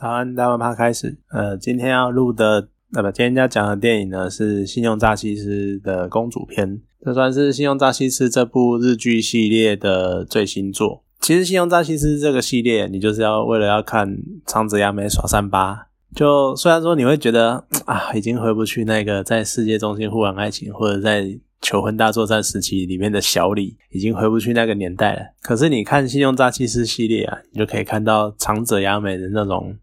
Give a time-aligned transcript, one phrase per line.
[0.00, 1.14] 早安，大碗趴开始。
[1.30, 11.04] 呃，今天要录的，那么今天要讲的电影呢是《信用诈欺师》的公主篇，这算是《信用诈欺师》这部日剧系列的最新作。
[11.20, 14.16] 其实《信用诈欺师》这个系列，你就是要为了要看
[14.46, 15.88] 长泽雅美耍三八。
[16.14, 25.20] 就虽然说你会觉得啊，已经回不去那个在世界中心互玩爱情，或者在求婚大作战时期里面的小李，已经回不去那个年代了。
[25.42, 29.76] 可是你看《信用诈欺师》系列啊，你就可以看到长泽雅美的那种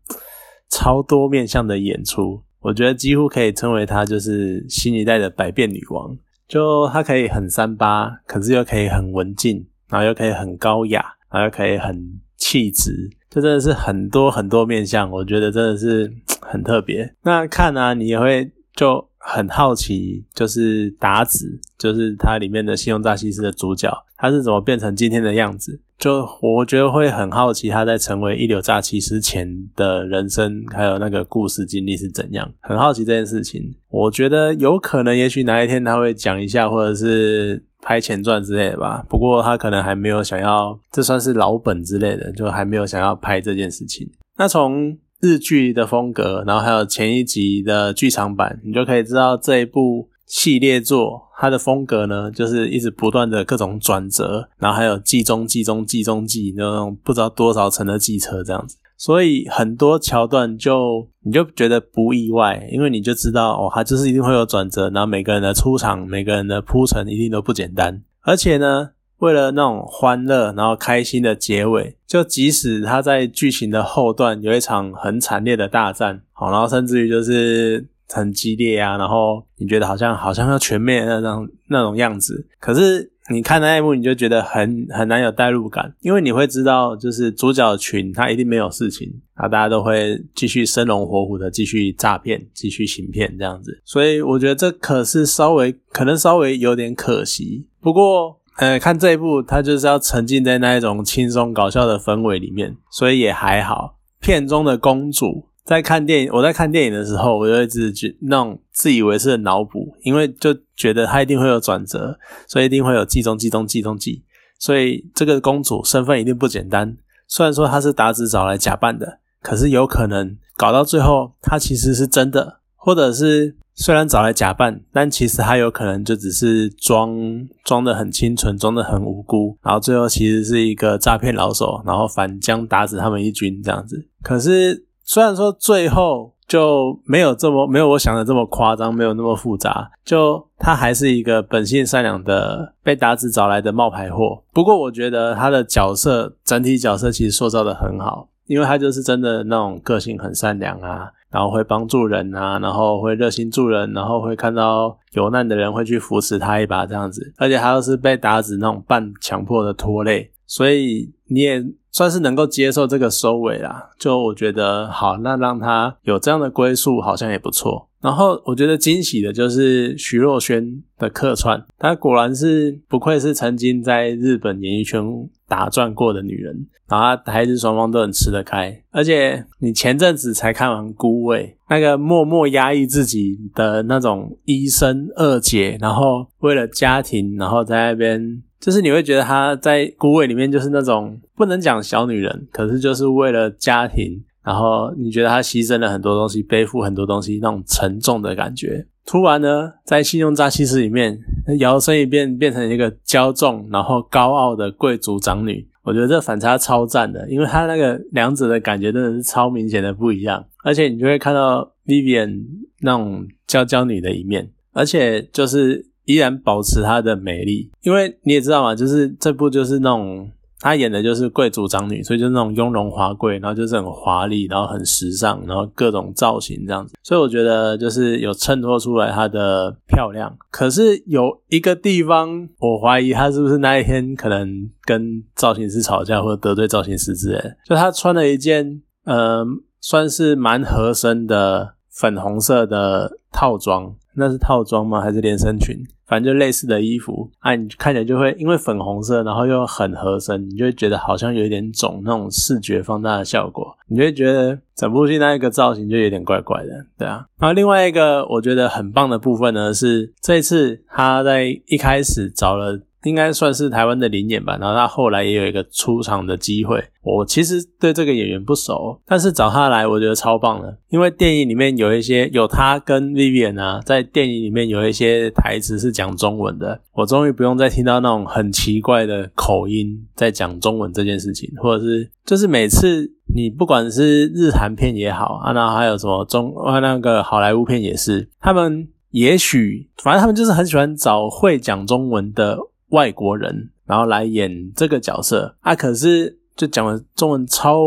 [0.69, 2.41] 超多面向的演出。
[2.59, 6.17] 我觉得几乎可以称为她就是新一代的百变女王。
[6.47, 13.09] 就她可以很三八，可是又可以很文静，然后又可以很高雅，然后又可以很气质。
[13.29, 17.13] 这真的是很多很多面相，我觉得真的是很特别。
[17.21, 25.79] 那看啊，你也会就很好奇，就是达子，就是它里面的信用诈欺师的主角，他是怎么变成今天的样子？
[25.97, 32.49] 就我觉得会很好奇，他在成为一流诈欺师前的人生，还有那个故事经历是怎样？
[32.61, 33.75] 很好奇这件事情。
[33.89, 37.63] 我觉得有可能，也许哪一天他会讲一下，或者是。
[37.79, 44.09] 拍前传之类的吧，不过他可能还没有想要，这算是老本之类的，就还没有想要拍这件事情。
[44.35, 58.77] 那从日剧的风格，然后还有前一集的剧场版，你就可以知道这一部系列作它的风格呢，就是一直不断的各种转折，然后还有计中计中计中计那种不知道多少层的计车这样子。
[58.99, 68.01] 所以很多桥段就你就觉得不意外，因为你就知道哦，它就是一定会有转折，然后每个人的出场、每个人的铺陈一定都不简单。
[68.21, 83.11] 而且呢，为了那种欢乐然后开心的结尾，就即使他在剧情的后段有一场很惨烈的大战，好，然后甚至于就是很激烈啊，然后你觉得好像好像要全灭那种那种样子，可是。
[83.29, 97.67] 你看那一幕，你就觉得很很难有代入感，因为你会知道，就是主角群他一定没有事情，啊，大家都会继续生龙活虎的继续诈骗、继续行骗这样子，所以我觉得这可是稍微可能稍微有点可惜。
[97.81, 103.97] 不过，呃，看这一部，他就是要沉浸在那一种轻松搞笑的氛围里面，所以也还好。
[104.19, 105.47] 片中的公主。
[105.63, 114.23] 在看电影，我在看电影的时候，我就一直觉那种自以为是的脑补，因为就觉得他一定会有转折，所以一定会有计中计中计中计，
[114.57, 116.95] 所以这个公主身份一定不简单。
[117.27, 127.17] 虽然说她是达子找来假扮的，可是有可能搞到最后，她其实是真的，或者是虽然找来假扮，但其实他有可能就只是装
[127.63, 134.05] 装的很清纯，装的很无辜，然后最后其实是一个诈骗老手，然后反将打死他们一军这样子。
[134.21, 134.83] 可是。
[135.09, 144.43] 虽然说最后就没有这么没有我想的这么夸张，没有那么复杂，就他还是一个本性善良的被打死找来的冒牌货。
[144.51, 161.65] 不过我觉得他的角色整体角色其实塑造的很好，因为他就是真的那种个性很善良啊，然后会帮助人啊，然后会热心助人，然后会看到有难的人会去扶持他一把这样子，而且他又是被打死那种半强迫的拖累，所以你也。
[161.89, 167.86] 算是能够接受这个收尾啦，就我觉得好，那让他有这样的归宿好像也不错。
[168.01, 175.03] 然后我觉得惊喜的就是徐若瑄的客串，她果然是不愧是曾经在日本演艺圈
[175.47, 178.81] 打转过的女人，然后台日双方都很吃得开。
[178.91, 188.41] 而且你前阵子才看完《孤味》，那个默默压抑自己的那种医生二姐，然后为了家庭，然后在那边。
[188.59, 198.87] 就是你会觉得她在孤味里面就是那种不能讲小女人，可是就是为了家庭，然后你觉得她牺牲了很多东西，背负很多东西那种沉重的感觉。
[199.05, 201.19] 突然呢，在信用诈欺师里面
[201.59, 212.41] 摇身一变变成一个骄纵然后高傲的贵族长女，我觉得这反差超赞的，因为她那个两者的感觉真的是超明显的不一样，而且你就会看到 Vivian
[212.79, 215.85] 那种娇娇女的一面，而且就是。
[216.07, 230.35] 依然保持她的美丽，因为你也知道嘛，就是这部就是那种她演的就是贵族长女，所以就是那种雍容华贵，然后就是很华丽，然后很时尚，然后各种造型这样子，所以我觉得就是有衬托出来她的漂亮。
[230.49, 239.45] 可是有一个地方，我怀疑她是不是那一天可能跟造型师吵架，或者得罪造型师之类，就她穿了一件呃，
[239.79, 244.99] 算是蛮合身的粉红色的套装，那是套装吗？
[244.99, 245.77] 还是连身裙？
[246.07, 257.25] 反正就类似的衣服，啊，你看起来就会因为粉红色，然后又很合身，你就会觉得好像有一点肿那种视觉放大的效果，你就会觉得整部戏那一个造型就有点怪怪的，对啊。
[257.37, 262.79] 然后另外一个我觉得很棒的部分呢，是这一次他在一开始找了。
[263.07, 264.57] 应该算是台湾的灵演吧。
[264.59, 266.83] 然后他后来也有一个出场的机会。
[267.01, 270.77] 我其实对这个演员不熟，但是找他来，我觉得超棒的。
[270.89, 292.57] 因为电影里面有一些有他跟 Vivian 啊，在电影里面有一些台词是讲中文的，我终于不用再听到那种很奇怪的口音在讲中文这件事情，或者是就是每次你不管是日韩片也好啊，然后还有什么中啊那个好莱坞片也是，他们也许反正他们就是很喜欢找会讲中文的
[292.89, 296.37] 外国人，然后来演这个角色啊，可是。
[296.57, 297.79] 就讲的中文超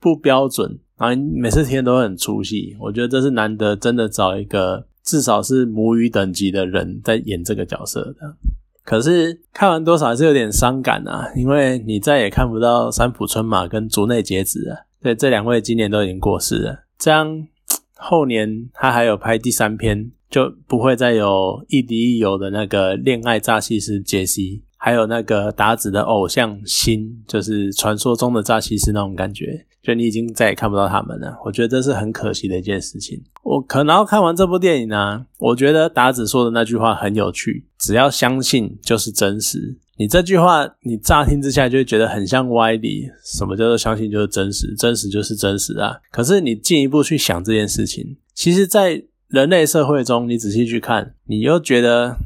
[0.00, 2.74] 不标准，然后每次听都很出戏。
[2.80, 8.34] 我觉得这是难得真的找一个至少是母语等级的人在演这个角色的。
[8.82, 14.86] 可是看完多少还是有点伤感啊，因为你再也看不到三浦春马跟竹内结子了。
[15.02, 16.84] 对，这两位今年都已经过世了。
[16.98, 17.46] 这样
[17.96, 24.64] 后年他还有拍第三篇，就不会再有亦敌亦友的那个恋爱诈欺师杰西。
[24.76, 31.34] 还有那个达子的偶像星，就是传说中的诈欺师那种感觉，就你已经再也看不到他们了。
[31.42, 33.18] 我觉得这是很可惜的一件事情。
[33.44, 39.78] 我可能要看完这部电影呢，我觉得达子说的那句话很有趣：只要相信就是真实。
[39.96, 43.08] 你这句话，你乍听之下就会觉得很像歪理。
[43.24, 44.74] 什么叫做相信就是真实？
[44.76, 45.96] 真实就是真实啊！
[46.10, 49.02] 可是你进一步去想这件事情，其实，在
[49.34, 52.16] 人类社会中，你仔细去看，你又觉得。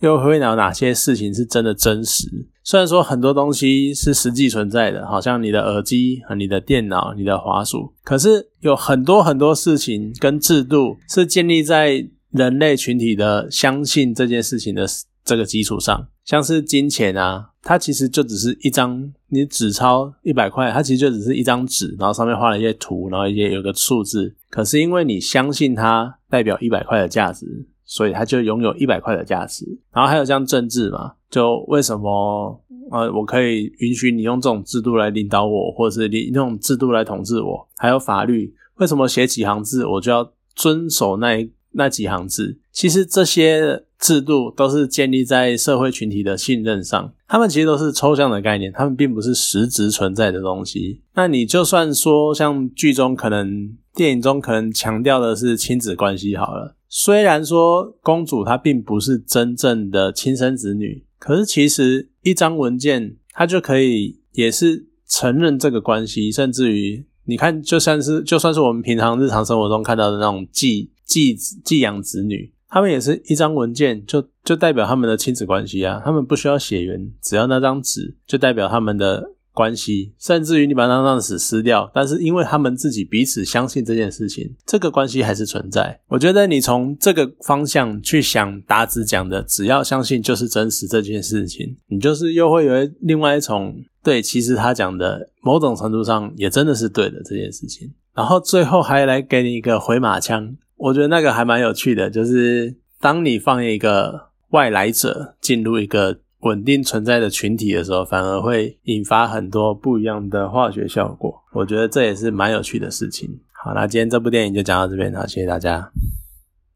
[0.00, 2.26] 又会有哪些事情是真的真实？
[2.64, 14.86] 虽然说很多东西是实际存在的，好像你的耳机和你的电脑、你的滑鼠，可是有很多很多事情跟制度是建立在人类群体的相信这件事情的
[15.30, 16.08] 这个基础上。
[16.24, 24.34] 像是金钱啊，它其实就只是一张你纸钞一百块，它其实就只是一张纸，然后上面画了一些图，然后一些有个数字。
[24.50, 27.68] 可是因为你相信它代表一百块的价值。
[27.92, 37.68] 所以它就拥有一百块的价值，然后还有像政治嘛，就为什么呃，我可以允许你用这种制度来领导我，或者是你用制度来统治我？
[37.78, 42.58] 还有法律，为什么写几行字我就要遵守那一那几行字？
[42.72, 51.02] 其实这些制度都是建立在社会群体的信任上，他们其实都是抽象的概念，他们并不是实质存在的东西。
[51.14, 56.76] 那你就算说像剧中可能、电影中可能强调的是亲子关系好了。
[56.88, 79.32] 虽然说公主她并不是真正的亲生子女，可是其实一张文件它就可以也是承认这个关系，甚至于你看，就算是就算是我们平常日常生活中看到的那种寄寄寄养子女，他们也是一张文件就就代表他们的亲子关系啊，他们不需要血缘，只要那张纸就代表他们的。
[79.52, 86.00] 关系，甚至于你把那张纸撕掉，但是因为他们自己彼此相信这件事情，这个关系还是存在。
[86.06, 93.74] 我觉得你从这个方向去想达子讲的，只要相信就是真实这件事情，你就是又会有另外一种
[94.04, 97.92] 对，其实他讲的某种程度上也真的是对的这件事情。
[98.14, 106.18] 然后最后还来给你一个回马枪，我觉得那个还蛮有趣的，就是当你放一个外来者进入一个。
[106.42, 111.38] 稳定存在的群体的时候，反而会引发很多不一样的化学效果。
[111.52, 113.28] 我觉得这也是蛮有趣的事情。
[113.52, 115.92] 好，那今天这部电影就讲到这边，好，谢谢大家。